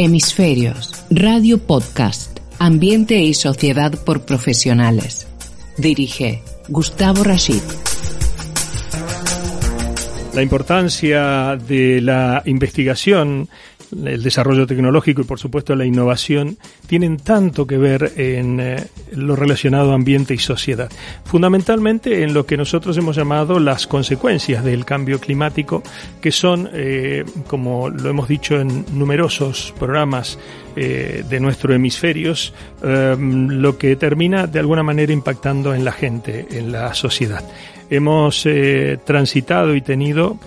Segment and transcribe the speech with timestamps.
[0.00, 5.26] Hemisferios, Radio Podcast, Ambiente y Sociedad por Profesionales.
[5.76, 7.60] Dirige Gustavo Rashid.
[10.34, 13.48] La importancia de la investigación
[13.92, 19.36] el desarrollo tecnológico y por supuesto la innovación tienen tanto que ver en eh, lo
[19.36, 20.90] relacionado a ambiente y sociedad.
[21.24, 25.82] Fundamentalmente en lo que nosotros hemos llamado las consecuencias del cambio climático,
[26.20, 30.38] que son, eh, como lo hemos dicho en numerosos programas
[30.76, 36.70] eh, de nuestros hemisferios, lo que termina de alguna manera impactando en la gente, en
[36.72, 37.44] la sociedad
[37.90, 38.46] hemos
[39.06, 40.38] transitado y tenido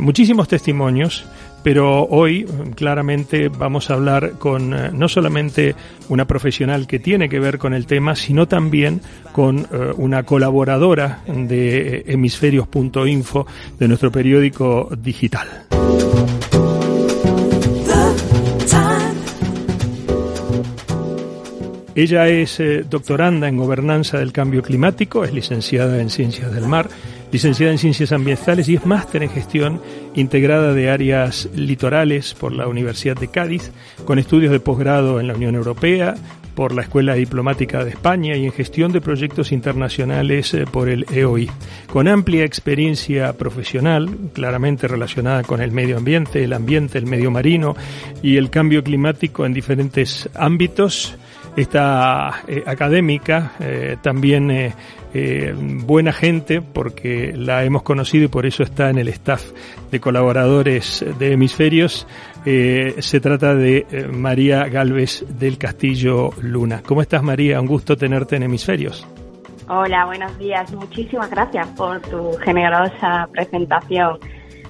[0.00, 1.24] muchísimos testimonios
[1.64, 2.44] pero hoy
[2.76, 5.74] claramente vamos a hablar con eh, no solamente
[6.10, 9.00] una profesional que tiene que ver con el tema, sino también
[9.32, 13.46] con eh, una colaboradora de hemisferios.info
[13.78, 15.48] de nuestro periódico digital.
[21.96, 26.88] Ella es eh, doctoranda en gobernanza del cambio climático, es licenciada en ciencias del mar
[27.34, 29.80] licenciada en Ciencias Ambientales y es máster en Gestión
[30.14, 33.72] integrada de áreas litorales por la Universidad de Cádiz,
[34.04, 36.14] con estudios de posgrado en la Unión Europea,
[36.54, 41.06] por la Escuela Diplomática de España y en gestión de proyectos internacionales eh, por el
[41.12, 41.50] EOI.
[41.92, 47.74] Con amplia experiencia profesional, claramente relacionada con el medio ambiente, el ambiente, el medio marino
[48.22, 51.16] y el cambio climático en diferentes ámbitos,
[51.56, 54.72] esta eh, académica eh, también
[55.54, 59.52] buena gente porque la hemos conocido y por eso está en el staff
[59.90, 62.06] de colaboradores de Hemisferios.
[62.44, 66.82] Eh, se trata de eh, María Galvez del Castillo Luna.
[66.84, 67.60] ¿Cómo estás María?
[67.60, 69.06] Un gusto tenerte en Hemisferios.
[69.68, 70.70] Hola, buenos días.
[70.72, 74.18] Muchísimas gracias por tu generosa presentación.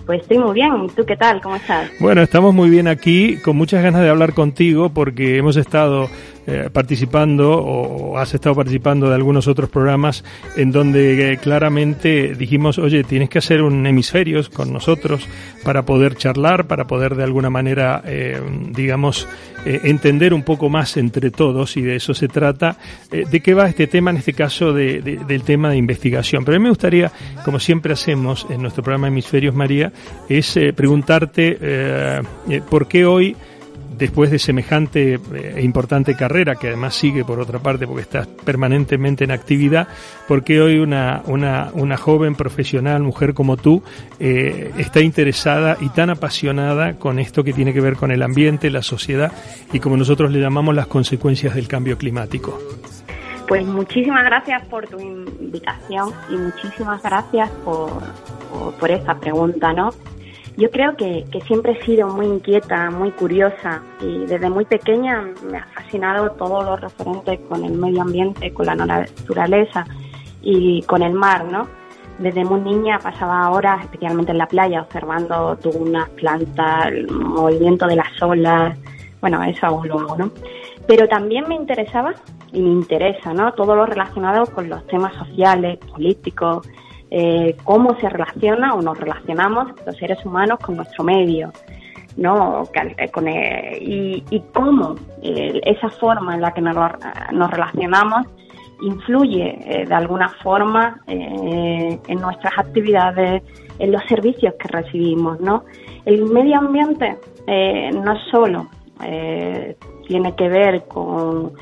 [0.06, 0.88] Pues estoy muy bien.
[0.94, 1.40] ¿Tú qué tal?
[1.40, 1.90] ¿Cómo estás?
[1.98, 6.08] Bueno, estamos muy bien aquí, con muchas ganas de hablar contigo porque hemos estado
[6.46, 10.22] eh, participando o has estado participando de algunos otros programas
[10.56, 15.26] en donde eh, claramente dijimos, oye, tienes que hacer un hemisferios con nosotros
[15.62, 19.26] para poder charlar, para poder de alguna manera, eh, digamos,
[19.64, 22.76] entender un poco más entre todos y de eso se trata.
[23.10, 24.10] ¿De qué va este tema?
[24.10, 26.44] En este caso de, del tema de investigación.
[26.44, 27.10] Pero a mí me gustaría,
[27.46, 29.90] como siempre hacemos en nuestro programa Hemisferios María,
[30.28, 31.58] es preguntarte
[32.68, 33.34] por qué hoy
[33.96, 35.20] después de semejante
[35.54, 39.88] e importante carrera, que además sigue por otra parte porque estás permanentemente en actividad,
[40.28, 43.82] porque hoy una, una, una joven profesional, mujer como tú,
[44.18, 48.70] eh, está interesada y tan apasionada con esto que tiene que ver con el ambiente,
[48.70, 49.32] la sociedad
[49.72, 52.58] y como nosotros le llamamos las consecuencias del cambio climático?
[53.46, 57.90] Pues muchísimas gracias por tu invitación y muchísimas gracias por,
[58.50, 59.90] por, por esta pregunta, ¿no?
[60.56, 65.58] Yo creo que, siempre he sido muy inquieta, muy curiosa y desde muy pequeña me
[65.58, 69.84] ha fascinado todo lo referente con el medio ambiente, con la naturaleza
[70.42, 71.66] y con el mar, ¿no?
[72.20, 77.96] Desde muy niña pasaba horas, especialmente en la playa, observando dunas, plantas, el movimiento de
[77.96, 78.78] las olas,
[79.20, 80.30] bueno, eso aún lo hago, ¿no?
[80.86, 82.14] Pero también me interesaba
[82.52, 83.52] y me interesa, ¿no?
[83.54, 86.68] Todo lo relacionado con los temas sociales, políticos,
[87.16, 91.52] eh, cómo se relaciona o nos relacionamos los seres humanos con nuestro medio,
[92.16, 92.64] ¿no?
[92.74, 96.74] Eh, eh, y, cómo esa forma en la que nos,
[97.52, 98.26] relacionamos
[98.82, 103.44] influye de alguna forma en nuestras actividades,
[103.78, 105.66] en los servicios que recibimos, ¿no?
[106.04, 107.16] El medio ambiente
[107.92, 108.66] no solo
[110.08, 111.52] tiene que ver con,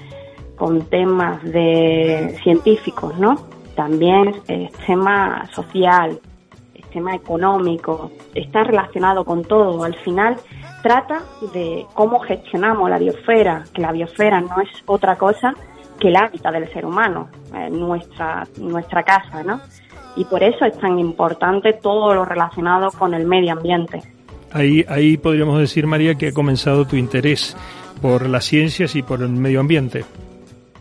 [0.56, 3.51] con temas de científicos, ¿no?
[3.74, 6.18] También el tema social,
[6.74, 9.84] el tema económico, está relacionado con todo.
[9.84, 10.36] Al final
[10.82, 11.22] trata
[11.52, 15.54] de cómo gestionamos la biosfera, que la biosfera no es otra cosa
[15.98, 19.60] que el hábitat del ser humano, eh, nuestra, nuestra casa, ¿no?
[20.16, 24.02] Y por eso es tan importante todo lo relacionado con el medio ambiente.
[24.52, 27.56] Ahí, ahí podríamos decir, María, que ha comenzado tu interés
[28.02, 30.04] por las ciencias y por el medio ambiente.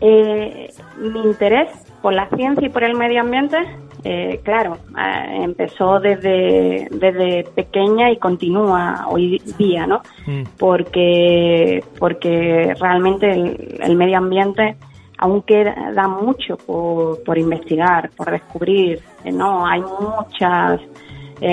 [0.00, 0.68] Eh,
[0.98, 1.70] mi interés
[2.02, 3.56] por la ciencia y por el medio ambiente,
[4.04, 10.02] eh, claro, eh, empezó desde, desde pequeña y continúa hoy día, ¿no?
[10.26, 10.42] Mm.
[10.58, 14.76] Porque, porque realmente el, medio ambiente
[15.18, 19.64] aún queda mucho por, por investigar, por descubrir, eh, ¿no?
[19.64, 20.80] Hay muchas,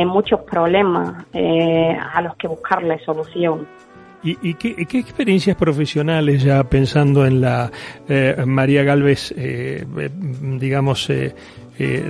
[0.06, 3.68] muchos problemas a los que buscarle solución.
[4.22, 7.72] ¿Y, qué, experiencias profesionales, ya pensando en la
[8.08, 9.86] eh, María Galvez, eh,
[10.60, 11.34] digamos, eh,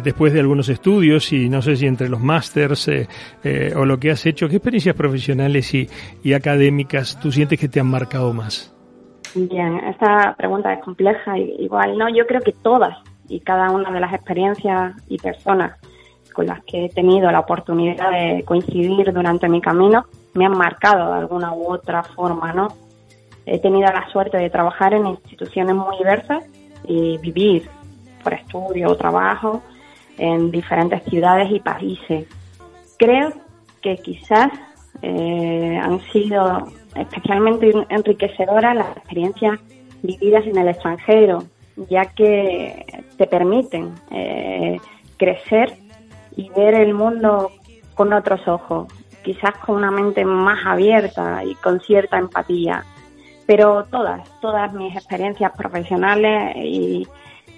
[0.04, 2.90] después de algunos estudios y no sé si entre los másters
[3.76, 5.88] o lo que has hecho, qué experiencias profesionales y,
[6.24, 8.76] y académicas tú sientes que te han marcado más?
[9.36, 11.38] Bien, esta pregunta es compleja.
[11.38, 12.10] Igual, ¿no?
[12.10, 12.98] Yo creo que todas
[13.28, 15.78] y cada una de las experiencias y personas
[16.34, 21.14] con las que he tenido la oportunidad de coincidir durante mi camino me han marcado
[21.14, 22.68] de alguna u otra forma, ¿no?
[23.46, 26.44] He tenido la suerte de trabajar en instituciones muy diversas
[26.86, 27.70] y vivir
[28.24, 29.64] por estudio o trabajo
[30.18, 32.28] en diferentes ciudades y países.
[32.98, 33.34] Creo
[33.82, 34.50] que quizás
[35.02, 39.60] eh, han sido especialmente enriquecedoras las experiencias
[40.02, 41.44] vividas en el extranjero,
[41.90, 42.86] ya que
[43.18, 44.78] te permiten eh,
[45.18, 45.78] crecer
[46.36, 47.52] y ver el mundo
[47.96, 48.88] con otros ojos,
[49.24, 52.84] quizás con una mente más abierta y con cierta empatía.
[53.46, 57.08] Pero todas, todas mis experiencias profesionales y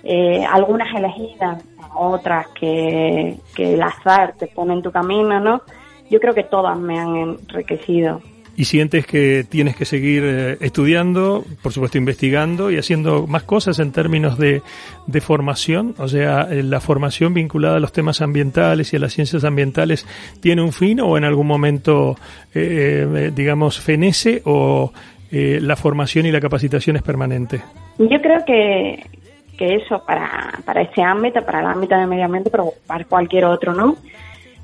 [0.03, 1.63] eh, algunas elegidas,
[1.93, 5.61] otras que, que el azar te pone en tu camino, ¿no?
[6.09, 8.21] Yo creo que todas me han enriquecido
[8.61, 13.79] y sientes que tienes que seguir eh, estudiando, por supuesto investigando y haciendo más cosas
[13.79, 14.61] en términos de,
[15.07, 19.13] de formación, o sea, eh, la formación vinculada a los temas ambientales y a las
[19.13, 20.05] ciencias ambientales
[20.41, 22.17] tiene un fin o en algún momento,
[22.53, 24.93] eh, digamos, fenece o
[25.31, 27.63] la formación y la capacitación es permanente.
[27.97, 29.03] Yo creo que,
[29.57, 33.45] que eso para, para este ámbito, para el ámbito del medio ambiente, pero para cualquier
[33.45, 33.95] otro, ¿no?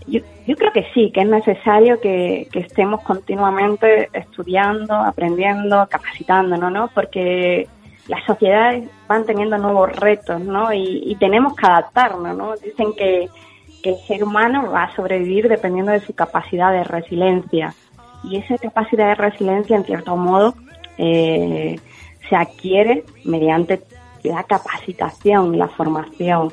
[0.07, 6.89] Yo, yo creo que sí, que es necesario que, estemos continuamente estudiando, aprendiendo, capacitándonos, ¿no?
[6.93, 7.67] Porque
[8.07, 10.71] las sociedades van teniendo nuevos retos, ¿no?
[10.71, 12.55] Y, tenemos que adaptarnos, ¿no?
[12.55, 13.29] Dicen que,
[13.83, 17.73] el ser humano va a sobrevivir dependiendo de su capacidad de resiliencia.
[18.21, 20.55] Y esa capacidad de resiliencia, en cierto modo,
[20.97, 21.79] eh,
[22.27, 23.81] se adquiere mediante
[24.23, 26.51] la capacitación, la formación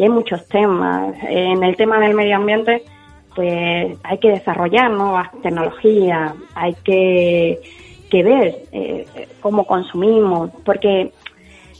[0.00, 1.14] y hay muchos temas.
[1.28, 2.82] En el tema del medio ambiente,
[3.34, 7.60] pues hay que desarrollar nuevas tecnologías, hay que,
[8.10, 9.06] que ver eh,
[9.42, 11.12] cómo consumimos, porque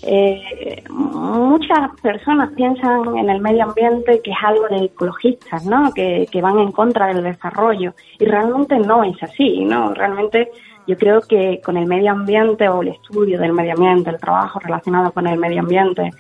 [0.03, 5.91] eh, muchas personas piensan en el medio ambiente que es algo de ecologistas, ¿no?
[5.95, 9.95] Que, que van en contra del desarrollo y realmente no es así, ¿no?
[9.95, 10.51] Realmente
[10.87, 14.59] yo creo que con el medio ambiente o el estudio del medio ambiente, el trabajo
[14.59, 16.11] relacionado con el medio ambiente,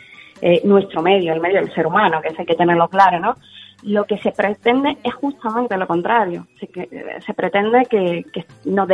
[0.43, 3.37] eh, nuestro medio, el medio del ser humano, que eso hay que tenerlo claro, ¿no?
[3.83, 6.47] Lo que se pretende es justamente lo contrario.
[6.59, 6.69] Se,
[7.25, 8.25] se pretende que,
[8.65, 8.89] nos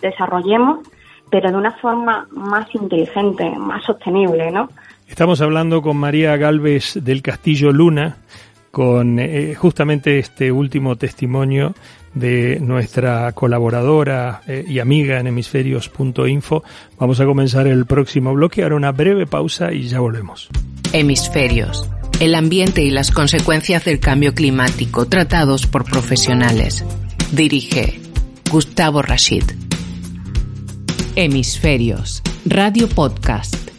[0.00, 0.80] desarrollemos,
[1.30, 4.68] pero de una forma más inteligente, más sostenible, ¿no?
[5.06, 8.16] Estamos hablando con María Galvez del Castillo Luna,
[8.70, 11.74] con eh, justamente este último testimonio
[12.14, 16.64] de nuestra colaboradora eh, y amiga en hemisferios.info.
[16.98, 20.48] Vamos a comenzar el próximo bloque, ahora una breve pausa y ya volvemos.
[20.92, 21.88] Hemisferios.
[22.20, 26.84] El ambiente y las consecuencias del cambio climático tratados por profesionales.
[27.32, 28.00] Dirige
[28.50, 29.44] Gustavo Rashid.
[31.16, 32.22] Hemisferios.
[32.44, 33.70] Radio Podcast.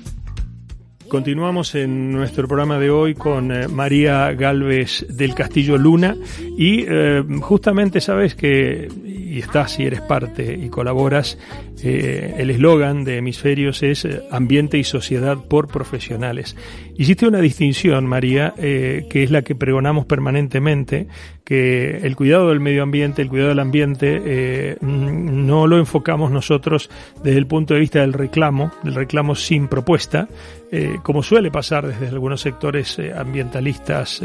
[1.11, 6.15] Continuamos en nuestro programa de hoy con eh, María Galvez del Castillo Luna
[6.57, 8.87] y eh, justamente sabes que,
[9.31, 11.37] y estás y eres parte y colaboras,
[11.83, 16.55] eh, el eslogan de Hemisferios es Ambiente y Sociedad por Profesionales.
[16.97, 21.07] Hiciste una distinción, María, que es la que pregonamos permanentemente,
[21.43, 26.89] que el cuidado del medio ambiente, el cuidado del ambiente, no lo enfocamos nosotros
[27.23, 30.27] desde el punto de vista del reclamo, del reclamo sin propuesta,
[30.73, 34.23] eh, como suele pasar desde algunos sectores eh, ambientalistas,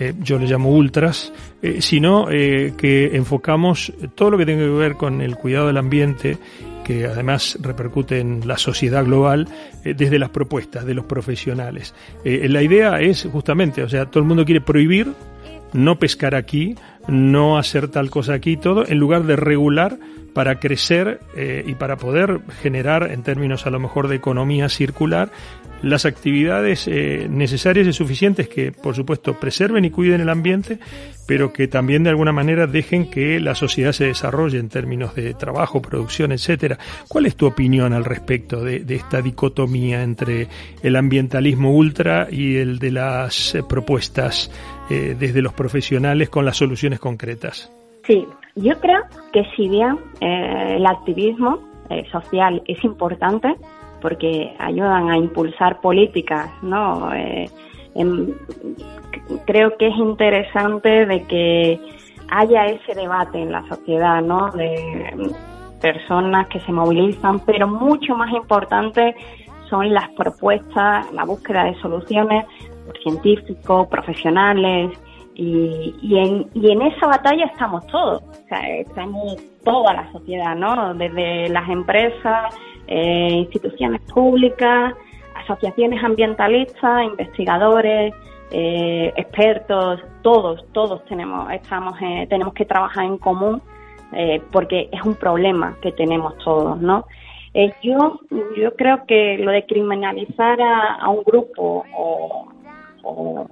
[0.00, 1.32] eh, yo le llamo ultras,
[1.78, 6.38] sino que enfocamos todo lo que tiene que ver con el cuidado del ambiente
[6.84, 9.46] que además repercute en la sociedad global
[9.84, 11.94] desde las propuestas de los profesionales.
[12.24, 15.12] la idea es justamente, o sea, todo el mundo quiere prohibir
[15.72, 16.74] no pescar aquí,
[17.08, 19.98] no hacer tal cosa aquí, todo, en lugar de regular
[20.34, 21.20] para crecer
[21.66, 25.30] y para poder generar, en términos a lo mejor de economía circular,
[25.82, 30.78] las actividades eh, necesarias y suficientes que, por supuesto, preserven y cuiden el ambiente,
[31.26, 35.32] pero que también de alguna manera dejen que la sociedad se desarrolle en términos de
[35.34, 36.78] trabajo, producción, etcétera.
[37.08, 40.48] ¿Cuál es tu opinión al respecto de, esta dicotomía entre
[40.82, 44.50] el ambientalismo ultra y el de las eh, propuestas
[44.90, 47.72] eh, desde los profesionales con las soluciones concretas?
[48.04, 48.26] Sí,
[48.56, 49.02] yo creo
[49.32, 51.58] que si bien el activismo
[52.10, 53.56] social es importante,
[54.00, 57.12] porque ayudan a impulsar políticas, ¿no?
[57.14, 57.50] Eh,
[59.46, 61.80] creo que es interesante de que
[62.30, 64.50] haya ese debate en la sociedad, ¿no?
[64.50, 65.32] De
[65.80, 69.14] personas que se movilizan, pero mucho más importante
[69.68, 72.44] son las propuestas, la búsqueda de soluciones
[73.02, 74.90] científicos, profesionales,
[75.40, 80.54] y, y, en, y en esa batalla estamos todos, o sea, estamos toda la sociedad,
[80.54, 80.92] ¿no?
[80.92, 82.54] Desde las empresas,
[82.86, 84.92] eh, instituciones públicas,
[85.34, 88.12] asociaciones ambientalistas, investigadores,
[88.50, 93.62] eh, expertos, todos, todos tenemos, estamos, eh, tenemos que trabajar en común
[94.12, 97.06] eh, porque es un problema que tenemos todos, ¿no?
[97.82, 98.20] Yo,
[98.56, 102.46] yo creo que lo de criminalizar a, a un grupo o,
[103.02, 103.46] o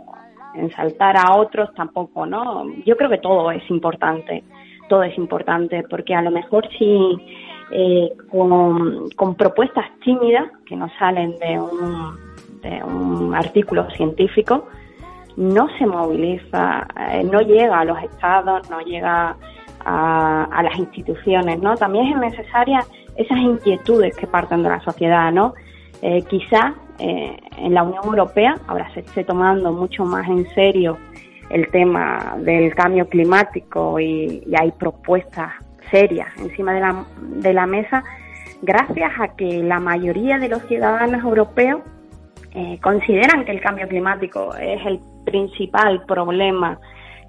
[0.55, 2.67] ensaltar a otros tampoco, ¿no?
[2.85, 4.43] Yo creo que todo es importante,
[4.89, 7.17] todo es importante, porque a lo mejor si
[7.71, 12.17] eh, con, con, propuestas tímidas que no salen de un,
[12.63, 14.67] de un artículo científico,
[15.37, 19.37] no se moviliza, eh, no llega a los estados, no llega
[19.85, 21.77] a, a, las instituciones, ¿no?
[21.77, 22.81] También es necesaria
[23.17, 25.55] esas inquietudes que parten de la sociedad, ¿no?
[26.01, 30.99] Eh, quizá eh, en la Unión Europea ahora se esté tomando mucho más en serio
[31.51, 35.53] el tema del cambio climático y, hay propuestas
[35.91, 38.05] serias encima de la, de la mesa
[38.63, 41.83] gracias a que la mayoría de los ciudadanos europeos
[42.53, 46.81] eh, consideran que el cambio climático es el principal problema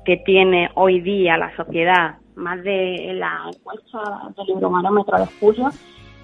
[0.06, 2.16] que tiene hoy día la sociedad.
[2.36, 4.00] Más de la encuesta
[4.38, 5.70] del Eurobarómetro de julio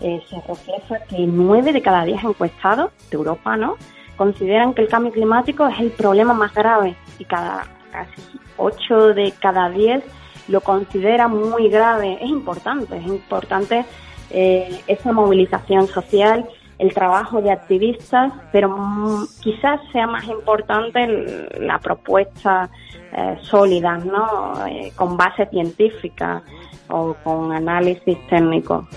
[0.01, 3.75] eh, se refleja que nueve de cada diez encuestados de Europa, ¿no?
[4.17, 8.21] Consideran que el cambio climático es el problema más grave y cada casi
[8.57, 10.03] ocho de cada diez
[10.47, 12.17] lo considera muy grave.
[12.21, 13.85] Es importante, es importante
[14.29, 16.45] eh, esa movilización social,
[16.77, 22.69] el trabajo de activistas, pero mm, quizás sea más importante la propuesta
[23.13, 24.65] eh, sólida, ¿no?
[24.67, 26.43] Eh, con base científica
[26.89, 28.87] o con análisis técnico.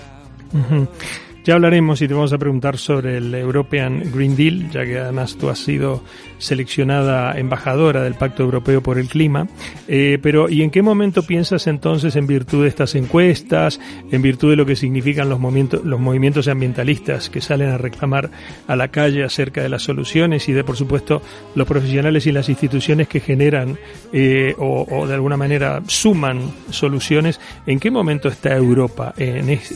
[0.53, 1.28] Mm-hmm.
[1.49, 5.35] Ya hablaremos y te vamos a preguntar sobre el European Green Deal, ya que además
[5.35, 6.03] tú has sido
[6.37, 9.47] seleccionada embajadora del Pacto Europeo por el Clima.
[9.87, 13.79] Eh, pero, ¿y en qué momento piensas entonces, en virtud de estas encuestas,
[14.11, 18.29] en virtud de lo que significan los movimientos, los movimientos ambientalistas que salen a reclamar
[18.67, 21.23] a la calle acerca de las soluciones y de, por supuesto,
[21.55, 23.75] los profesionales y las instituciones que generan
[24.13, 27.39] eh, o, de alguna manera suman soluciones?
[27.65, 29.15] ¿En qué momento está Europa?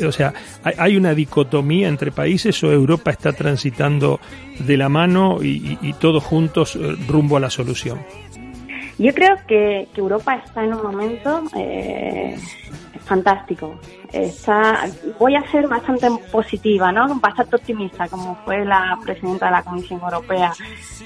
[0.05, 0.35] O sea,
[0.77, 4.19] hay una dicotomía entre países o Europa está transitando
[4.59, 6.77] de la mano y, y, y todos juntos
[7.07, 7.99] rumbo a la solución?
[8.99, 12.37] Yo creo que, que Europa está en un momento eh,
[13.05, 13.79] fantástico.
[14.11, 14.85] Está,
[15.19, 17.15] voy a ser bastante positiva, ¿no?
[17.19, 20.53] Bastante optimista, como fue la presidenta de la Comisión Europea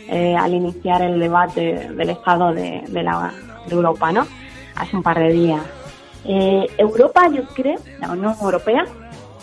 [0.10, 3.34] eh, al iniciar el debate del estado de, de, la,
[3.66, 4.28] de Europa, ¿no?
[4.76, 5.62] Hace un par de días.
[6.26, 8.86] Eh, Europa, yo creo, la Unión Europea,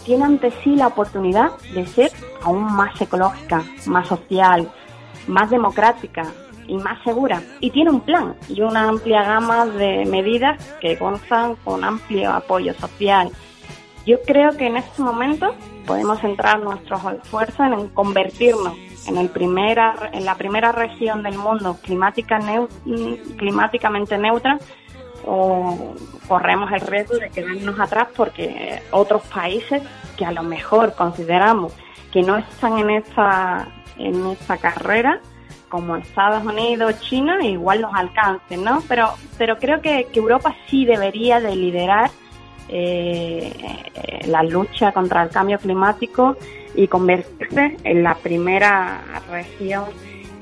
[0.05, 4.71] tiene ante sí la oportunidad de ser aún más ecológica, más social,
[5.27, 6.25] más democrática
[6.67, 7.43] y más segura.
[7.61, 12.75] Y tiene un plan y una amplia gama de medidas que gozan con amplio apoyo
[12.75, 13.31] social.
[14.07, 15.55] Yo creo que en este momento
[15.87, 18.75] podemos centrar nuestros esfuerzos en convertirnos
[19.07, 22.69] en, el primera, en la primera región del mundo climática neu,
[23.37, 24.59] climáticamente neutra
[25.27, 25.95] o
[26.29, 29.83] corremos el riesgo de quedarnos atrás porque otros países
[30.17, 31.73] que a lo mejor consideramos
[32.13, 35.21] que no están en esta en esta carrera
[35.69, 38.83] como Estados Unidos, China, igual los alcancen, ¿no?
[38.89, 42.11] Pero pero creo que, que Europa sí debería de liderar
[42.69, 43.53] eh,
[44.27, 46.37] la lucha contra el cambio climático
[46.75, 49.85] y convertirse en la primera región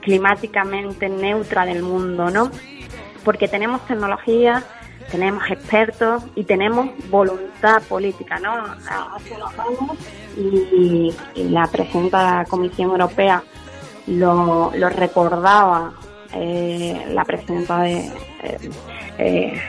[0.00, 2.50] climáticamente neutra del mundo, ¿no?
[3.24, 4.62] Porque tenemos tecnología,
[5.10, 8.52] tenemos expertos y tenemos voluntad política, ¿no?
[8.54, 9.98] Hace unos años
[10.36, 11.68] y, y la
[12.12, 13.42] la Comisión Europea
[14.06, 15.92] lo, lo recordaba,
[16.32, 17.98] eh, la presidenta de
[18.42, 18.70] eh,
[19.18, 19.62] eh,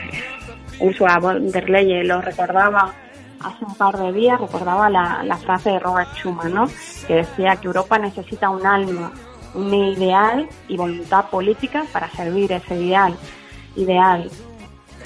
[0.80, 2.94] Ursula von der Leyen lo recordaba
[3.40, 6.66] hace un par de días, recordaba la, la frase de Robert Schuman, ¿no?
[7.06, 9.12] Que decía que Europa necesita un alma,
[9.54, 13.14] un ideal y voluntad política para servir ese ideal
[13.76, 14.30] ideal.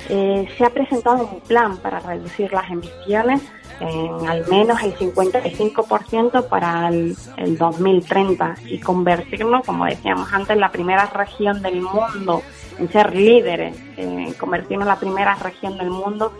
[0.09, 3.43] Eh, se ha presentado un plan para reducir las emisiones
[3.81, 10.61] en al menos el 55% para el, el, 2030 y convertirnos, como decíamos antes, en
[10.61, 12.43] la primera región del mundo
[12.79, 16.33] en ser líderes, eh, convertirnos en la primera región del mundo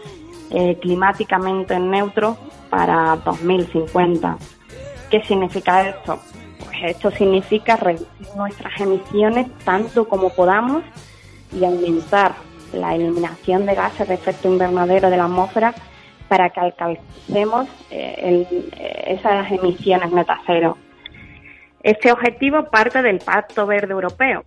[0.51, 2.37] eh, climáticamente neutro
[2.71, 4.37] para 2050.
[5.11, 6.19] ¿Qué significa esto?
[6.59, 10.85] Pues esto significa reducir nuestras emisiones tanto como podamos
[11.53, 12.35] y aumentar
[12.73, 15.75] la eliminación de gases de efecto invernadero de la atmósfera
[16.29, 18.47] para que alcancemos eh,
[19.07, 20.77] esas emisiones neta cero.
[21.83, 24.45] Este objetivo parte del Pacto Verde Europeo,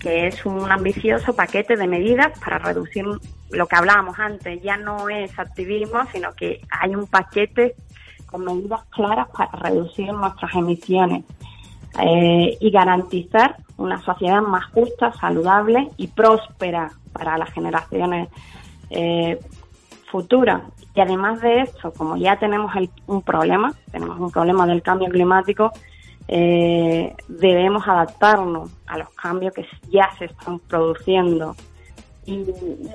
[0.00, 3.04] que es un ambicioso paquete de medidas para reducir
[3.50, 4.62] lo que hablábamos antes.
[4.62, 7.74] Ya no es activismo, sino que hay un paquete
[8.26, 11.24] con medidas claras para reducir nuestras emisiones
[11.98, 18.28] eh, y garantizar una sociedad más justa, saludable y próspera para las generaciones
[18.90, 19.40] eh,
[20.10, 20.62] futuras.
[20.94, 22.72] Y además de esto, como ya tenemos
[23.06, 25.72] un problema, tenemos un problema del cambio climático,
[26.28, 31.56] eh, debemos adaptarnos a los cambios que ya se están produciendo
[32.24, 32.44] y,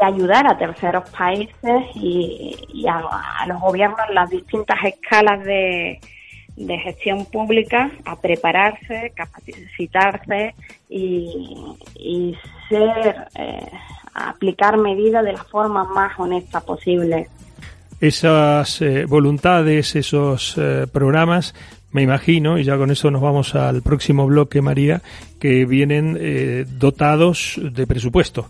[0.01, 5.99] ayudar a terceros países y, a, los gobiernos en las distintas escalas de,
[6.57, 10.55] gestión pública a prepararse, capacitarse
[10.89, 12.35] y,
[12.69, 13.69] ser, eh,
[14.13, 17.27] aplicar medidas de la forma más honesta posible.
[17.99, 21.53] Esas eh, voluntades, esos eh, programas
[21.95, 25.01] me imagino, y ya con eso nos vamos al próximo bloque, María,
[25.39, 28.49] que vienen eh, dotados de presupuesto.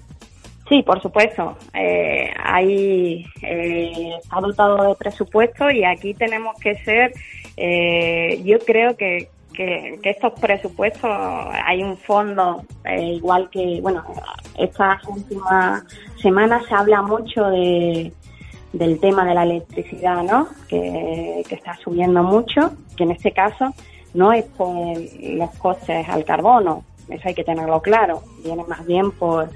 [0.68, 1.58] Sí, por supuesto.
[1.74, 7.14] Eh, hay, eh, está dotado de presupuesto y aquí tenemos que ser,
[7.56, 11.10] eh, yo creo que, que, que, estos presupuestos,
[11.66, 12.64] hay un fondo,
[13.00, 14.04] igual que, bueno,
[14.58, 15.84] estas últimas
[16.20, 18.12] semanas se habla mucho de,
[18.74, 20.48] del tema de la electricidad, ¿no?
[20.68, 23.74] Que, está subiendo mucho, que en este caso
[24.14, 29.12] no es por los costes al carbono, eso hay que tenerlo claro, viene más bien
[29.12, 29.50] por,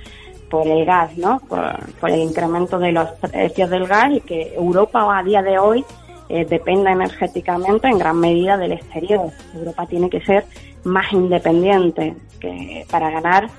[0.50, 1.40] por el gas, ¿no?
[1.48, 5.86] Por, el incremento de los precios del gas y que Europa a día de hoy
[6.30, 9.32] eh, depende energéticamente en gran medida del exterior.
[9.54, 10.46] Europa tiene que ser
[10.84, 13.50] más independiente que para ganar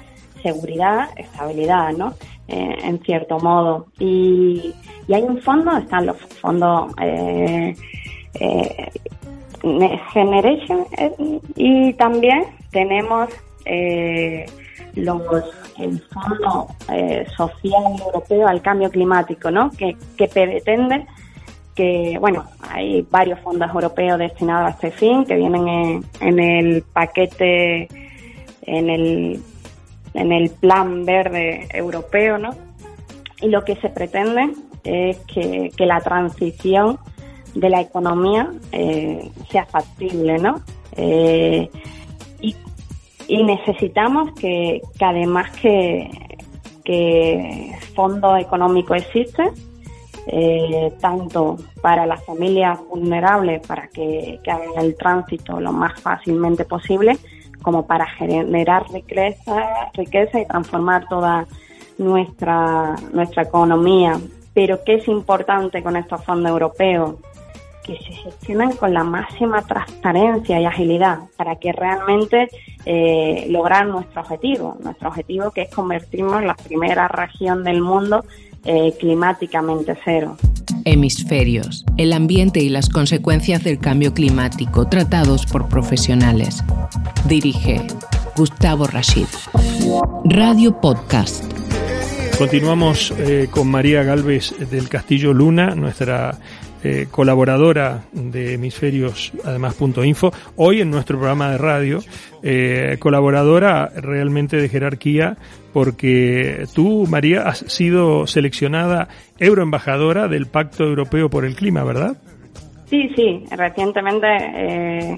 [0.43, 2.15] seguridad, estabilidad, ¿no?
[2.53, 3.87] Eh, en cierto modo.
[4.01, 4.75] Y,
[5.13, 7.75] hay un fondo, están los fondos eh,
[8.35, 8.91] eh,
[10.13, 10.87] Generation
[11.57, 13.29] y también tenemos
[14.95, 15.23] los
[15.79, 16.69] el Fondo
[17.37, 19.71] Social Europeo al Cambio Climático, ¿no?
[19.71, 21.07] Que, que pretende
[21.75, 27.89] que, bueno, hay varios fondos europeos destinados a este fin que vienen en, el paquete,
[28.63, 29.43] en el
[30.15, 32.51] en el plan verde europeo, ¿no?
[33.41, 34.53] Y lo que se pretende
[34.85, 36.99] es que, la transición
[37.55, 40.63] de la economía eh, sea factible, ¿no?
[40.97, 41.71] Eh,
[42.41, 42.55] y,
[43.39, 46.11] necesitamos que, además que,
[46.85, 49.51] que fondo económico existe,
[50.27, 56.65] eh, tanto para las familias vulnerables, para que, que hagan el tránsito lo más fácilmente
[56.65, 57.17] posible,
[57.63, 61.47] como para generar riqueza, riqueza y transformar toda
[61.99, 64.19] nuestra, nuestra economía.
[64.55, 67.15] Pero ¿qué es importante con estos fondos europeos?
[67.85, 72.49] Que se gestionen con la máxima transparencia y agilidad para que realmente
[72.85, 78.25] eh, lograr nuestro objetivo, nuestro objetivo que es convertirnos en la primera región del mundo
[78.65, 80.37] eh, climáticamente cero.
[80.85, 86.63] Hemisferios, el ambiente y las consecuencias del cambio climático tratados por profesionales.
[87.27, 87.87] Dirige
[88.37, 89.27] Gustavo Rashid.
[90.25, 91.45] Radio Podcast.
[92.39, 96.39] Continuamos eh, con María Galvez del Castillo Luna, nuestra
[96.83, 102.01] eh, colaboradora de hemisferios, además punto info, hoy en nuestro programa de radio,
[102.43, 105.37] eh, colaboradora realmente de jerarquía,
[105.73, 112.17] porque tú, María, has sido seleccionada euroembajadora del Pacto Europeo por el Clima, ¿verdad?
[112.87, 115.17] Sí, sí, recientemente eh,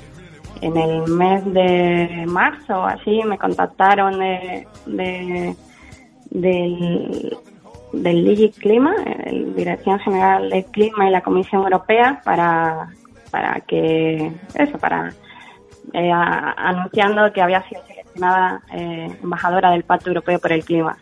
[0.60, 5.56] en el mes de marzo, así, me contactaron de, de
[6.32, 7.36] del
[7.92, 12.88] del DG Clima, la Dirección General de Clima y la Comisión Europea para,
[13.30, 15.12] para que, eso, para
[15.92, 20.96] eh, anunciando que había sido seleccionada eh, embajadora del Pacto Europeo por el Clima.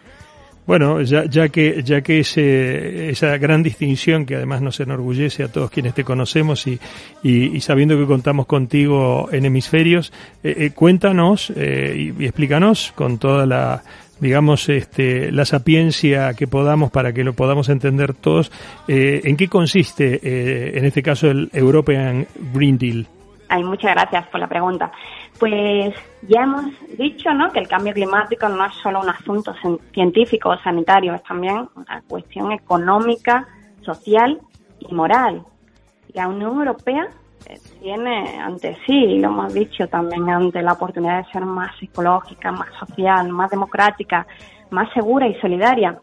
[0.66, 5.48] Bueno, ya, ya que, ya que ese, esa gran distinción que además nos enorgullece a
[5.48, 6.78] todos quienes te conocemos y,
[7.24, 10.12] y, sabiendo que contamos contigo en hemisferios,
[10.44, 13.82] eh, eh cuéntanos y, y, explícanos con toda la,
[14.20, 18.52] digamos, este, la sapiencia que podamos para que lo podamos entender todos.
[18.86, 23.06] Eh, ¿En qué consiste, eh, en este caso, el European Green Deal?
[23.48, 24.92] Ay, muchas gracias por la pregunta.
[25.38, 27.50] Pues ya hemos dicho ¿no?
[27.50, 29.52] que el cambio climático no es solo un asunto
[29.92, 33.48] científico o sanitario, es también una cuestión económica,
[33.82, 34.38] social
[34.78, 35.42] y moral.
[36.14, 37.08] La Unión Europea
[37.80, 42.68] tiene ante sí, lo hemos dicho también, ante la oportunidad de ser más ecológica, más
[42.78, 44.26] social, más democrática,
[44.70, 45.98] más segura y solidaria.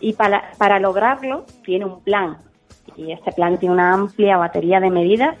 [0.00, 2.38] Y para, para lograrlo tiene un plan.
[2.96, 5.36] y este plan tiene una amplia batería de medidas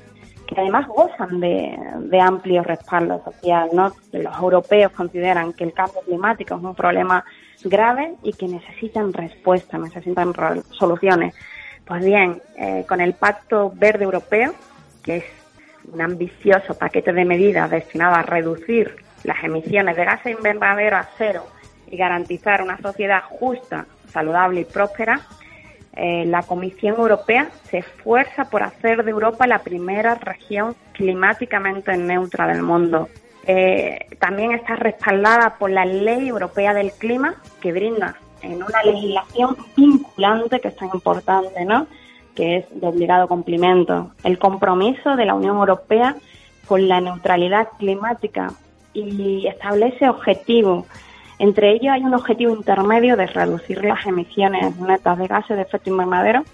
[0.46, 3.70] que además gozan de, de amplio respaldo social.
[3.72, 3.92] ¿no?
[4.12, 7.24] Los europeos consideran que el cambio climático es un problema
[7.64, 10.32] grave y que necesitan respuestas, necesitan
[10.72, 11.34] soluciones.
[11.86, 14.52] Pues bien, eh, con el Pacto Verde Europeo,
[15.02, 15.24] que es
[15.92, 21.46] un ambicioso paquete de medidas destinado a reducir las emisiones de gases invernadero a cero
[21.90, 25.20] y garantizar una sociedad justa, saludable y próspera,
[25.96, 32.46] eh, la Comisión Europea se esfuerza por hacer de Europa la primera región climáticamente neutra
[32.46, 33.08] del mundo.
[33.46, 39.56] Eh, también está respaldada por la Ley Europea del Clima, que brinda en una legislación
[39.76, 41.86] vinculante que es tan importante, ¿no?
[42.34, 44.10] Que es de obligado cumplimiento.
[44.24, 46.16] El compromiso de la Unión Europea
[46.66, 48.52] con la neutralidad climática
[48.92, 50.86] y establece objetivos
[51.40, 55.88] entre ellos hay un objetivo intermedio de reducir las emisiones netas de gases de efecto
[55.88, 56.44] invernadero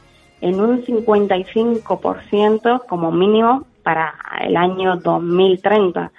[0.40, 6.12] en un 55% como mínimo para el año 2030.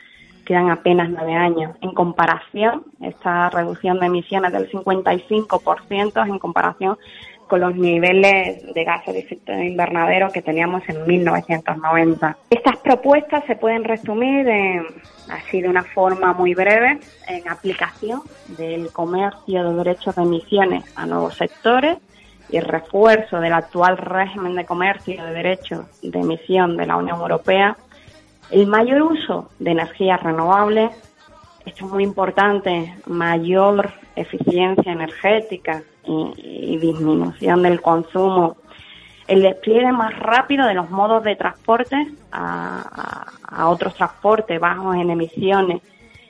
[0.44, 1.78] Quedan apenas nueve años.
[1.80, 6.98] En comparación, esta reducción de emisiones del 55% es en comparación
[7.48, 12.38] con los niveles de gases de efecto invernadero que teníamos en 1990.
[12.50, 14.48] Estas propuestas se pueden resumir
[15.30, 18.22] así de una forma muy breve en aplicación
[18.58, 21.98] del comercio de derechos de emisiones a nuevos sectores
[22.50, 27.78] y refuerzo del actual régimen de comercio de derechos de emisión de la Unión Europea,
[28.52, 30.92] el mayor uso de energías renovables,
[31.66, 38.58] esto es muy importante, mayor eficiencia energética y, disminución del consumo,
[39.28, 41.96] el despliegue más rápido de los modos de transporte
[42.32, 43.26] a,
[43.68, 45.82] otros transportes bajos en emisiones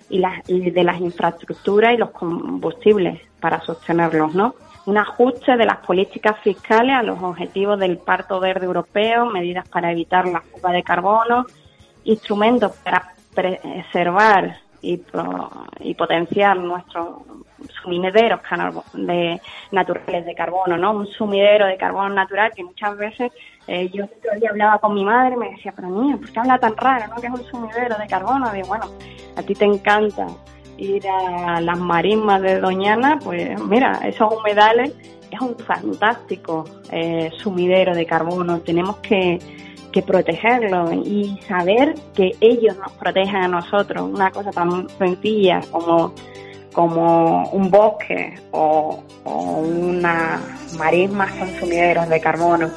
[0.09, 4.55] y, y de las infraestructuras y los combustibles para sostenerlos, ¿no?
[4.85, 9.91] Un ajuste de las políticas fiscales a los objetivos del Pacto Verde Europeo, medidas para
[9.91, 11.45] evitar la fuga de carbono,
[12.05, 15.01] instrumentos para preservar y,
[15.79, 17.21] y potenciar nuestros
[17.81, 18.41] sumideros
[18.93, 20.91] de, naturales de carbono, ¿no?
[20.93, 23.31] Un sumidero de carbono natural que muchas veces
[23.67, 26.59] eh, yo todavía hablaba con mi madre y me decía, pero niña, ¿por qué habla
[26.59, 27.15] tan raro, no?
[27.15, 28.51] Que es un sumidero de carbono.
[28.51, 28.85] Digo, bueno,
[29.35, 30.27] a ti te encanta
[30.77, 34.93] ir a las marismas de Doñana, pues mira, esos humedales
[35.31, 38.59] es un fantástico eh, sumidero de carbono.
[38.59, 39.39] Tenemos que
[40.01, 44.09] protegerlo y saber que ellos nos protegen a nosotros.
[44.09, 46.13] Una cosa tan sencilla como,
[46.73, 50.39] como un bosque o, una
[50.77, 52.69] marisma consumideros de carbono.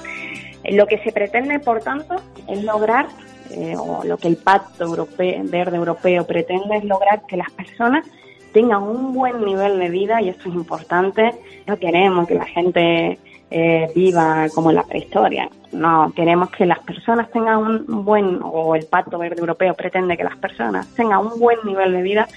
[0.65, 2.17] Lo que se pretende, por tanto,
[2.49, 3.07] es lograr,
[3.51, 8.05] eh, o lo que el Pacto Europeo, Verde Europeo pretende es lograr que las personas
[8.53, 11.31] tengan un buen nivel de vida y esto es importante.
[11.67, 13.19] No queremos que la gente
[13.51, 15.49] eh, viva como en la prehistoria.
[15.73, 20.23] No, queremos que las personas tengan un buen, o el Pacto Verde Europeo pretende que
[20.23, 22.29] las personas tengan un buen nivel de vida,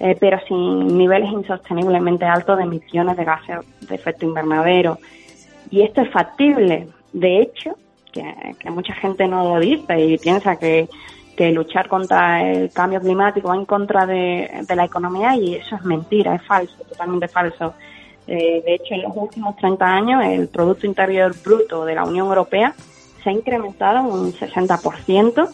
[0.00, 4.98] eh, pero sin niveles insosteniblemente altos de emisiones de gases de efecto invernadero.
[5.70, 6.88] Y esto es factible.
[7.12, 7.76] De hecho,
[8.10, 10.88] que, mucha gente no lo dice y piensa que,
[11.52, 16.36] luchar contra el cambio climático va en contra de la economía y eso es mentira,
[16.36, 17.74] es falso, totalmente falso
[18.26, 22.26] eh, de hecho, en los últimos 30 años, el Producto Interior Bruto de la Unión
[22.28, 22.74] Europea
[23.22, 25.48] se ha incrementado un 60%,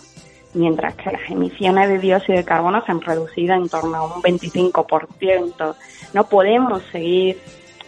[0.55, 4.23] mientras que las emisiones de dióxido de carbono se han reducido en torno a un
[4.23, 5.75] 25%.
[6.15, 7.39] No podemos seguir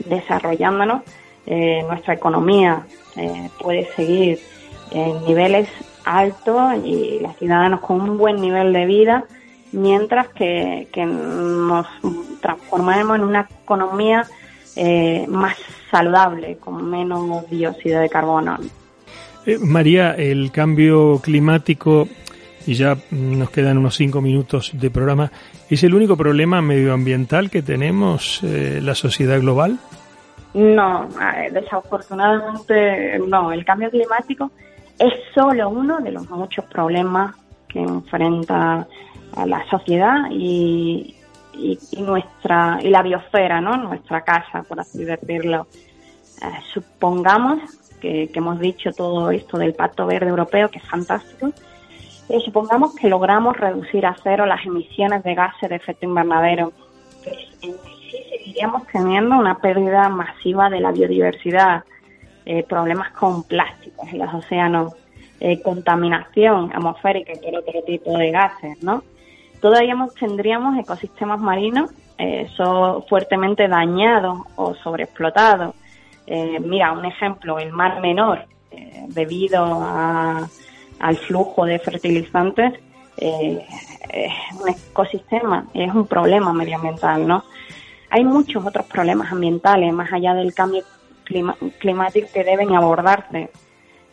[0.06, 1.02] desarrollándonos,
[1.46, 4.40] eh, nuestra economía eh, puede seguir
[4.90, 5.68] en niveles
[6.04, 9.24] altos y los ciudadanos con un buen nivel de vida,
[9.72, 11.86] mientras que, que nos
[12.40, 14.26] transformemos en una economía
[14.76, 15.56] eh, más
[15.90, 18.58] saludable, con menos dióxido de carbono.
[19.46, 22.08] Eh, María, el cambio climático,
[22.66, 25.30] y ya nos quedan unos cinco minutos de programa,
[25.68, 29.78] ¿es el único problema medioambiental que tenemos eh, la sociedad global?
[30.54, 31.08] No,
[31.50, 33.52] desafortunadamente no.
[33.52, 34.52] El cambio climático
[34.98, 37.34] es solo uno de los muchos problemas
[37.68, 38.86] que enfrenta
[39.34, 41.16] a la sociedad y,
[41.54, 43.76] y, nuestra y la biosfera, ¿no?
[43.76, 45.66] Nuestra casa, por así decirlo.
[46.42, 47.60] Eh, supongamos
[48.00, 51.52] que, hemos dicho todo esto del Pacto Verde Europeo, que es fantástico.
[52.28, 56.72] Eh, supongamos que logramos reducir a cero las emisiones de gases de efecto invernadero.
[57.22, 57.72] Pues en
[58.10, 61.84] sí seguiríamos teniendo una pérdida masiva de la biodiversidad,
[62.44, 64.94] eh, problemas con plásticos en los océanos,
[65.64, 69.02] contaminación atmosférica por otro tipo de gases, ¿no?
[69.62, 72.48] Todavía tendríamos ecosistemas marinos eh,
[73.08, 75.74] fuertemente dañados o sobreexplotados.
[76.26, 79.64] Eh, mira, un ejemplo, el Mar Menor, eh, debido
[80.98, 82.74] al flujo de fertilizantes,
[83.16, 83.64] eh,
[84.10, 87.44] es un ecosistema, es un problema medioambiental, ¿no?
[88.10, 90.82] Hay muchos otros problemas ambientales más allá del cambio
[91.78, 93.50] climático que deben abordarse.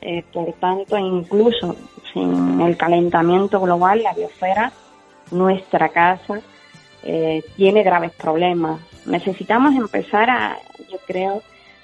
[0.02, 1.76] Eh, por tanto, incluso
[2.14, 4.72] sin el calentamiento global, la biosfera,
[5.32, 6.42] nuestra casa,
[7.04, 8.82] eh, tiene graves problemas.
[9.06, 10.58] Necesitamos empezar a,
[10.92, 11.44] yo creo,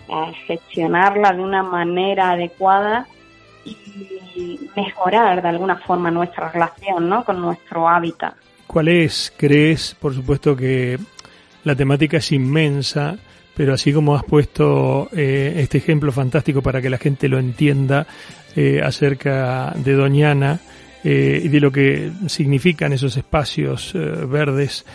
[0.10, 3.08] a gestionarla de una manera adecuada
[3.66, 7.24] y mejorar de alguna forma nuestra relación ¿no?
[7.24, 8.36] con nuestro hábitat.
[8.68, 11.00] ¿Cuál es, crees, por supuesto que
[11.64, 13.18] la temática es inmensa,
[13.56, 18.06] pero así como has puesto eh, este ejemplo fantástico para que la gente lo entienda
[18.56, 20.60] eh, acerca de Doñana
[21.06, 24.86] eh, y de lo que significan esos espacios verdes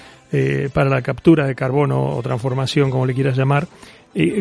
[0.73, 3.67] para la captura de carbono o transformación, como le quieras llamar,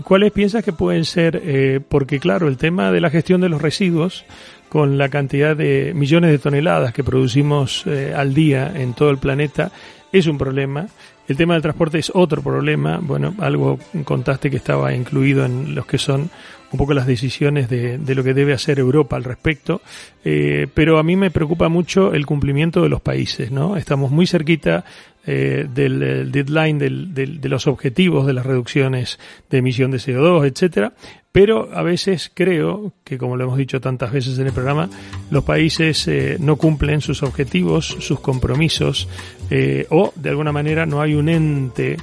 [0.04, 1.82] ¿cuáles piensas que pueden ser?
[1.90, 4.24] porque claro, el tema de la gestión de los residuos
[4.70, 9.72] con la cantidad de millones de toneladas que producimos al día en todo el planeta
[10.12, 10.86] es un problema
[11.30, 12.98] el tema del transporte es otro problema.
[13.00, 16.32] Bueno, algo contaste que estaba incluido en los que son
[16.72, 19.82] un poco las decisiones de, lo que debe hacer Europa al respecto.
[20.24, 23.78] Eh, pero a mí me preocupa mucho el cumplimiento de los países, ¿no?
[23.78, 24.84] Estamos muy cerquita
[25.26, 30.94] eh, del, deadline de los objetivos de las reducciones de emisión de CO2, etcétera,
[31.32, 34.90] pero a veces creo que, como lo hemos dicho tantas veces en el programa,
[35.30, 39.08] los países eh, no cumplen sus objetivos, sus compromisos,
[39.52, 41.98] eh, o de alguna manera no hay un ente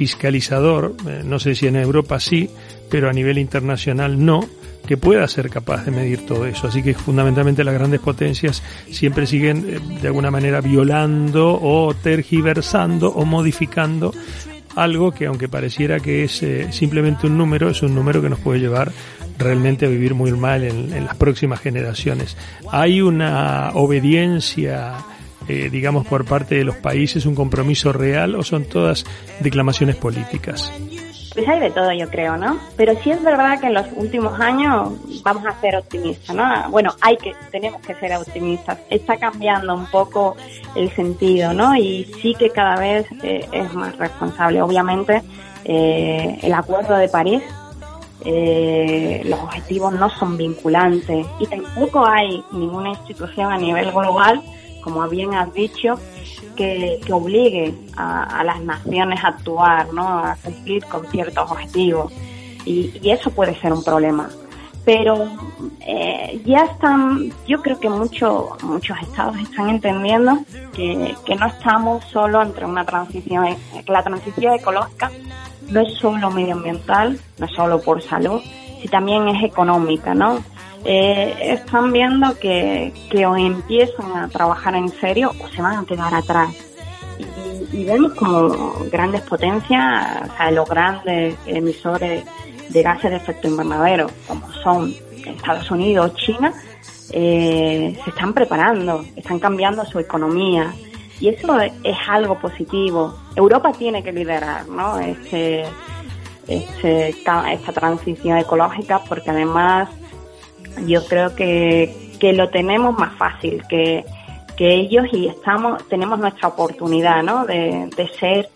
[0.00, 0.94] fiscalizador,
[1.26, 2.48] no sé si en Europa sí,
[2.88, 4.40] pero a nivel internacional no,
[4.86, 6.68] que pueda ser capaz de medir todo eso.
[6.68, 13.10] Así que fundamentalmente las grandes potencias siempre siguen eh, de alguna manera violando o tergiversando
[13.10, 14.14] o modificando
[14.74, 18.38] algo que aunque pareciera que es eh, simplemente un número, es un número que nos
[18.38, 18.90] puede llevar
[19.36, 22.38] realmente a vivir muy mal en, las próximas generaciones.
[22.72, 24.94] Hay una obediencia,
[25.48, 29.04] eh, digamos, por parte de los países, un compromiso real o son todas
[29.40, 30.72] declamaciones políticas?
[31.34, 32.58] Pues hay de todo, yo creo, ¿no?
[32.76, 36.70] Pero sí es verdad que en los últimos años vamos a ser optimistas, ¿no?
[36.70, 38.78] Bueno, hay que, tenemos que ser optimistas.
[38.90, 40.36] Está cambiando un poco
[40.74, 41.76] el sentido, ¿no?
[41.76, 44.60] Y sí que cada vez eh, es más responsable.
[44.60, 45.22] Obviamente,
[45.64, 47.42] eh, el Acuerdo de París,
[48.24, 54.42] eh, los objetivos no son vinculantes y tampoco hay ninguna institución a nivel global,
[54.82, 55.98] como bien has dicho,
[56.56, 60.06] que, obligue a, las naciones a actuar, ¿no?
[60.06, 62.12] a cumplir con ciertos objetivos.
[62.64, 64.28] Y, eso puede ser un problema.
[64.84, 65.28] Pero
[65.80, 70.38] eh, ya están, yo creo que muchos muchos estados están entendiendo
[70.72, 75.10] que, que no estamos solo entre una transición, que la transición ecológica
[75.70, 78.40] no es solo medioambiental, no es solo por salud,
[78.80, 80.42] sino también es económica, ¿no?
[80.84, 85.86] Eh, están viendo que, que o empiezan a trabajar en serio o se van a
[85.86, 86.54] quedar atrás.
[87.72, 88.48] Y, vemos como
[88.90, 92.24] grandes potencias, o sea, los grandes emisores
[92.68, 96.52] de gases de efecto invernadero, como son Estados Unidos, China,
[97.12, 100.72] eh, se están preparando, están cambiando su economía.
[101.20, 103.14] Y eso es, algo positivo.
[103.36, 104.98] Europa tiene que liderar ¿no?
[104.98, 105.64] este,
[106.48, 109.90] este, esta transición ecológica porque además
[110.86, 114.04] yo creo que, que lo tenemos más fácil que,
[114.56, 117.46] que ellos y estamos tenemos nuestra oportunidad ¿no?
[117.46, 118.48] de, de ser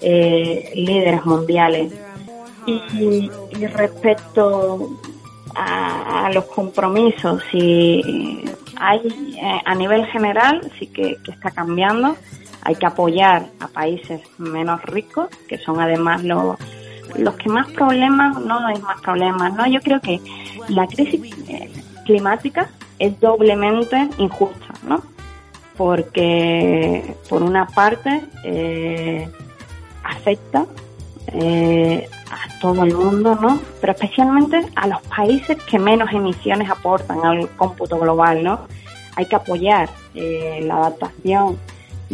[0.00, 1.92] eh, líderes mundiales.
[2.64, 4.90] Y, y respecto
[5.54, 8.44] a, los compromisos, si
[8.76, 9.00] hay
[9.40, 12.16] eh, a nivel general sí que, que, está cambiando.
[12.64, 16.56] Hay que apoyar a países menos ricos, que son además los,
[17.16, 19.66] los que más problemas, no hay más problemas, ¿no?
[19.66, 20.20] Yo creo que
[20.68, 21.70] la crisis eh,
[22.04, 25.02] climática es doblemente injusta, ¿no?
[25.76, 29.28] Porque por una parte eh,
[30.04, 30.66] afecta
[31.28, 33.60] eh, a todo el mundo, ¿no?
[33.80, 38.60] Pero especialmente a los países que menos emisiones aportan al cómputo global, ¿no?
[39.16, 41.58] Hay que apoyar la adaptación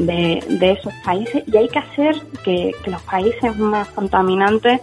[0.07, 4.81] de, esos países y hay que hacer que, los países más contaminantes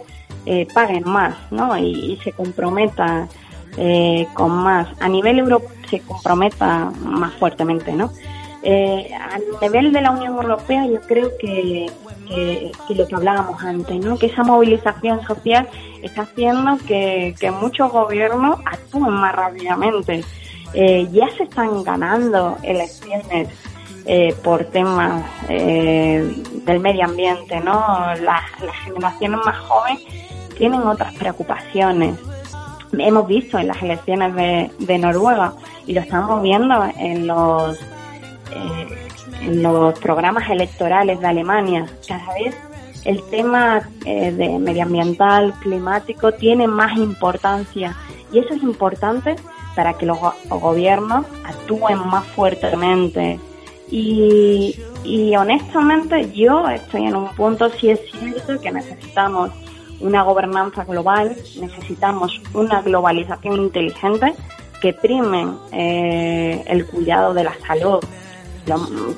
[0.72, 1.76] paguen más, ¿no?
[1.76, 3.28] Y, y se comprometan
[3.78, 8.10] eh, con más, a nivel Europa se comprometa más fuertemente, ¿no?
[8.62, 11.86] Eh, a nivel de la Unión Europea yo creo que,
[12.26, 14.18] que, lo que hablábamos antes, ¿no?
[14.18, 15.68] Que esa movilización social
[16.02, 20.24] está haciendo que, muchos gobiernos actúen más rápidamente.
[20.72, 23.48] Eh, ya se están ganando elecciones
[24.06, 28.14] eh, por temas del medio ambiente, ¿no?
[28.22, 28.42] las
[28.84, 30.02] generaciones más jóvenes
[30.56, 32.18] tienen otras preocupaciones
[32.92, 34.34] hemos visto en las elecciones
[34.78, 35.54] de, Noruega
[35.86, 37.78] y lo estamos viendo en los
[38.52, 39.08] eh,
[39.42, 41.86] en los programas electorales de Alemania.
[42.06, 42.56] Cada vez
[43.04, 47.94] el tema eh, de medioambiental, climático, tiene más importancia
[48.32, 49.36] y eso es importante
[49.74, 53.38] para que los gobiernos actúen más fuertemente.
[53.88, 59.50] Y, y honestamente yo estoy en un punto, si es cierto que necesitamos
[60.00, 64.34] una gobernanza global, necesitamos una globalización inteligente
[64.80, 68.00] que prime eh, el cuidado de la salud,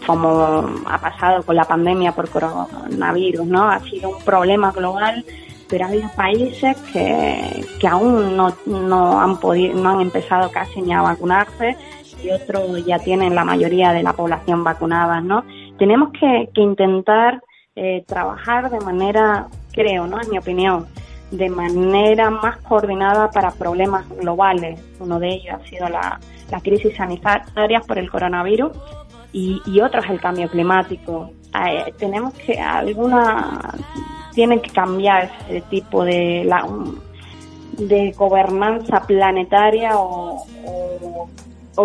[0.06, 3.70] como ha pasado con la pandemia por coronavirus, ¿no?
[3.70, 5.24] Ha sido un problema global,
[5.68, 10.92] pero hay países que, que aún no, no han podido, no han empezado casi ni
[10.92, 11.76] a vacunarse
[12.22, 15.44] y otros ya tienen la mayoría de la población vacunada, ¿no?
[15.78, 17.42] Tenemos que, que intentar
[17.76, 20.20] eh, trabajar de manera, creo, ¿no?
[20.20, 20.86] En mi opinión,
[21.30, 24.80] de manera más coordinada para problemas globales.
[24.98, 26.18] Uno de ellos ha sido la,
[26.50, 28.72] la crisis sanitaria por el coronavirus
[29.32, 31.30] y, y otro es el cambio climático.
[31.54, 33.74] Eh, tenemos que, alguna,
[34.32, 36.66] tienen que cambiar ese tipo de, la,
[37.78, 40.44] de gobernanza planetaria o,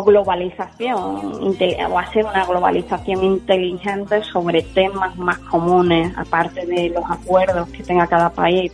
[0.01, 1.55] globalización,
[1.91, 8.07] o hacer una globalización inteligente sobre temas más comunes, aparte de los acuerdos que tenga
[8.07, 8.71] cada país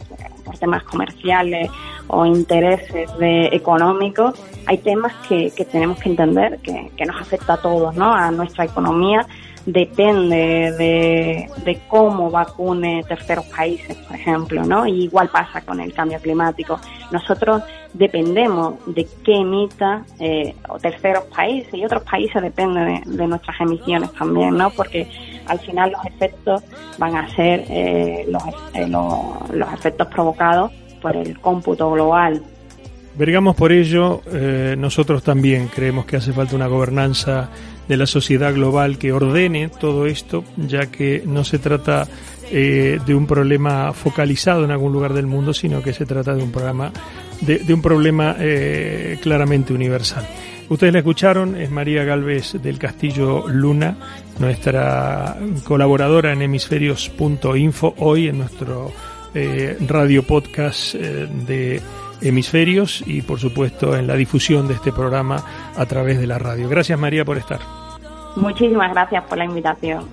[0.59, 1.69] temas comerciales
[2.07, 4.33] o intereses de, económicos,
[4.65, 8.13] hay temas que, que tenemos que entender que, que, nos afecta a todos, ¿no?
[8.13, 9.25] A nuestra economía
[9.71, 14.87] depende de, de, cómo vacune terceros países, por ejemplo, ¿no?
[14.87, 16.79] Y igual pasa con el cambio climático.
[17.11, 17.61] Nosotros
[17.93, 24.11] dependemos de qué emita eh, terceros países y otros países dependen de, de, nuestras emisiones
[24.13, 24.71] también, ¿no?
[24.71, 25.07] Porque
[25.45, 26.63] al final los efectos
[26.97, 32.41] van a ser eh, los, eh, los, los efectos provocados por el cómputo global.
[33.15, 37.49] Vergamos por ello, eh, nosotros también creemos que hace falta una gobernanza
[37.89, 42.07] de la sociedad global que ordene todo esto, ya que no se trata
[42.51, 46.43] eh, de un problema focalizado en algún lugar del mundo, sino que se trata de
[46.43, 46.93] un programa
[47.41, 50.25] de, un problema eh, claramente universal.
[50.69, 53.97] Ustedes la escucharon, es María Galvez del Castillo Luna,
[54.37, 58.91] nuestra colaboradora en hemisferios.info, hoy en nuestro
[59.33, 61.81] eh, radio podcast eh, de
[62.21, 66.69] hemisferios y por supuesto en la difusión de este programa a través de la radio.
[66.69, 67.78] Gracias María por estar.
[68.35, 70.07] Muchísimas gracias por la invitación.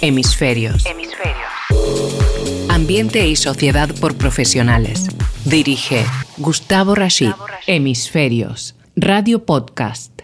[0.00, 0.84] Hemisferios.
[0.86, 1.36] Hemisferios.
[2.68, 5.08] Ambiente y sociedad por profesionales.
[5.44, 6.04] Dirige
[6.36, 7.32] Gustavo Rashid.
[7.66, 8.74] Hemisferios.
[8.96, 10.15] Radio Podcast.